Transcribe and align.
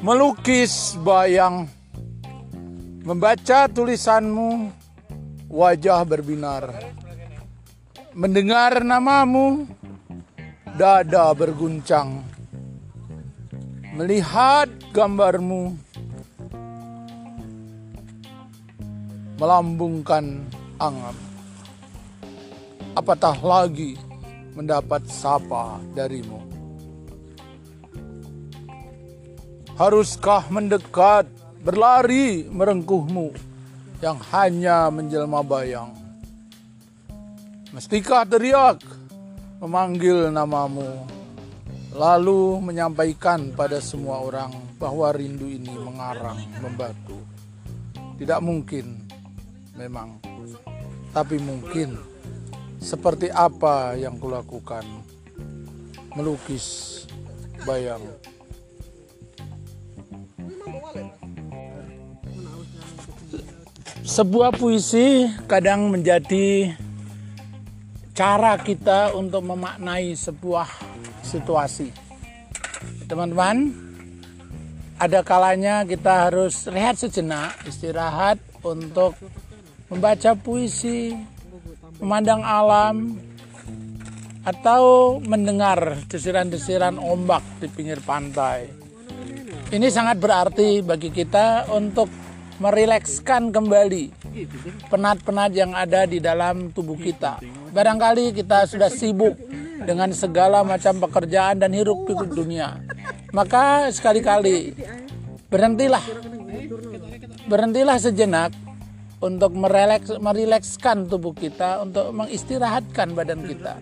Melukis 0.00 0.96
bayang 1.04 1.68
Membaca 3.04 3.68
tulisanmu 3.68 4.72
Wajah 5.50 6.06
berbinar. 6.06 6.70
Mendengar 8.14 8.86
namamu 8.86 9.66
Dada 10.78 11.34
berguncang. 11.36 12.24
Melihat 13.92 14.70
gambarmu 14.96 15.76
Melambungkan 19.40 20.44
angan 20.76 21.16
Apatah 22.92 23.40
lagi 23.40 23.96
mendapat 24.52 25.08
sapa 25.08 25.80
darimu 25.96 26.50
Haruskah 29.80 30.44
mendekat, 30.52 31.24
berlari 31.64 32.44
merengkuhmu 32.52 33.32
yang 34.04 34.20
hanya 34.28 34.92
menjelma 34.92 35.40
bayang? 35.40 35.96
Mestikah 37.72 38.28
teriak 38.28 38.84
memanggil 39.56 40.28
namamu, 40.28 40.84
lalu 41.96 42.60
menyampaikan 42.60 43.56
pada 43.56 43.80
semua 43.80 44.20
orang 44.20 44.52
bahwa 44.76 45.16
rindu 45.16 45.48
ini 45.48 45.72
mengarang, 45.72 46.44
membatu? 46.60 47.16
Tidak 48.20 48.40
mungkin, 48.44 48.99
memang, 49.80 50.20
tapi 51.16 51.40
mungkin 51.40 51.96
seperti 52.76 53.32
apa 53.32 53.96
yang 53.96 54.20
kulakukan 54.20 54.84
melukis 56.12 57.08
bayang 57.64 58.04
sebuah 64.04 64.50
puisi 64.52 65.30
kadang 65.46 65.88
menjadi 65.88 66.74
cara 68.10 68.58
kita 68.60 69.16
untuk 69.16 69.48
memaknai 69.48 70.12
sebuah 70.12 70.68
situasi. 71.24 71.88
Teman-teman, 73.06 73.70
ada 75.00 75.24
kalanya 75.24 75.86
kita 75.86 76.28
harus 76.28 76.68
rehat 76.68 77.00
sejenak, 77.00 77.54
istirahat 77.64 78.36
untuk 78.60 79.14
membaca 79.90 80.38
puisi, 80.38 81.18
memandang 81.98 82.46
alam, 82.46 83.18
atau 84.46 85.18
mendengar 85.20 86.00
desiran-desiran 86.08 86.96
ombak 86.96 87.44
di 87.60 87.68
pinggir 87.68 88.00
pantai. 88.00 88.70
Ini 89.70 89.86
sangat 89.92 90.16
berarti 90.18 90.80
bagi 90.80 91.12
kita 91.12 91.68
untuk 91.70 92.08
merilekskan 92.58 93.52
kembali 93.52 94.04
penat-penat 94.88 95.50
yang 95.54 95.72
ada 95.76 96.06
di 96.06 96.18
dalam 96.18 96.70
tubuh 96.70 96.96
kita. 96.96 97.38
Barangkali 97.70 98.34
kita 98.34 98.66
sudah 98.66 98.90
sibuk 98.90 99.36
dengan 99.84 100.12
segala 100.12 100.60
macam 100.66 100.98
pekerjaan 101.00 101.60
dan 101.60 101.72
hiruk 101.72 102.04
pikuk 102.08 102.30
dunia. 102.34 102.82
Maka 103.30 103.88
sekali-kali 103.94 104.74
berhentilah. 105.48 106.02
Berhentilah 107.46 107.96
sejenak 107.98 108.50
untuk 109.20 109.52
mereleks, 109.52 110.16
merilekskan 110.16 111.04
tubuh 111.04 111.36
kita, 111.36 111.84
untuk 111.84 112.12
mengistirahatkan 112.16 113.12
badan 113.12 113.44
kita. 113.44 113.76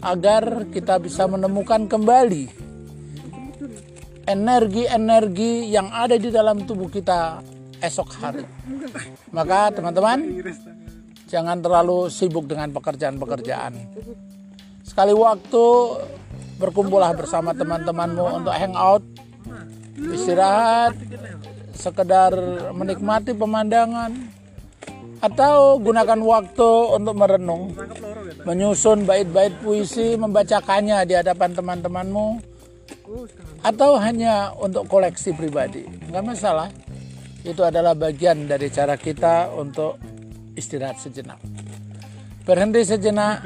Agar 0.00 0.64
kita 0.72 0.96
bisa 0.96 1.28
menemukan 1.28 1.84
kembali 1.84 2.70
energi-energi 4.24 5.68
yang 5.68 5.90
ada 5.90 6.16
di 6.16 6.30
dalam 6.30 6.64
tubuh 6.64 6.86
kita 6.86 7.42
esok 7.82 8.08
hari. 8.22 8.46
Maka 9.34 9.74
teman-teman 9.74 10.40
jangan 11.26 11.58
terlalu 11.58 12.08
sibuk 12.08 12.46
dengan 12.46 12.70
pekerjaan-pekerjaan. 12.70 13.74
Sekali 14.86 15.12
waktu 15.12 15.66
berkumpullah 16.62 17.12
bersama 17.12 17.52
teman-temanmu 17.52 18.42
untuk 18.42 18.54
hangout, 18.54 19.04
istirahat, 20.14 20.94
sekedar 21.74 22.32
menikmati 22.72 23.32
pemandangan, 23.32 24.39
atau 25.20 25.76
gunakan 25.76 26.20
waktu 26.20 26.70
untuk 26.96 27.14
merenung, 27.16 27.76
menyusun 28.48 29.04
bait-bait 29.04 29.52
puisi, 29.60 30.16
membacakannya 30.16 31.04
di 31.04 31.14
hadapan 31.16 31.52
teman-temanmu, 31.52 32.40
atau 33.60 34.00
hanya 34.00 34.56
untuk 34.56 34.88
koleksi 34.88 35.36
pribadi, 35.36 35.84
nggak 36.08 36.24
masalah 36.24 36.72
itu 37.44 37.60
adalah 37.64 37.96
bagian 37.96 38.44
dari 38.44 38.68
cara 38.68 38.96
kita 39.00 39.48
untuk 39.52 39.96
istirahat 40.56 41.00
sejenak. 41.00 41.40
Berhenti 42.44 42.84
sejenak 42.84 43.44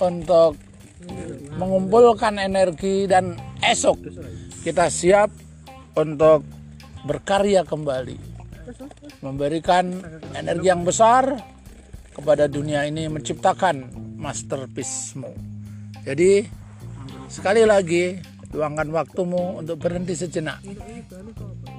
untuk 0.00 0.56
mengumpulkan 1.56 2.40
energi 2.40 3.04
dan 3.04 3.36
esok 3.60 4.08
kita 4.64 4.88
siap 4.88 5.28
untuk 5.96 6.44
berkarya 7.04 7.64
kembali. 7.68 8.16
Memberikan 9.24 10.04
energi 10.36 10.68
yang 10.68 10.84
besar 10.84 11.32
kepada 12.12 12.44
dunia 12.44 12.84
ini 12.84 13.08
menciptakan 13.08 13.88
masterpiece-mu. 14.20 15.32
Jadi 16.04 16.44
sekali 17.32 17.64
lagi 17.64 18.20
luangkan 18.52 18.92
waktumu 18.92 19.64
untuk 19.64 19.80
berhenti 19.80 20.12
sejenak 20.14 20.60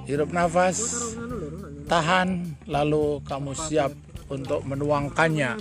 hirup 0.06 0.30
nafas, 0.30 0.82
tahan, 1.90 2.58
lalu 2.70 3.22
kamu 3.26 3.52
siap 3.58 3.92
untuk 4.30 4.66
menuangkannya 4.66 5.52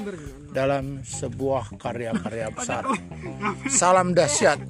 dalam 0.53 1.05
sebuah 1.05 1.77
karya-karya 1.81 2.49
besar. 2.53 2.85
Salam 3.69 4.13
dahsyat. 4.17 4.61